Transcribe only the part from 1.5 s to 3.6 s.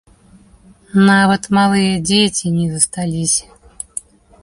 малыя дзеці не засталіся.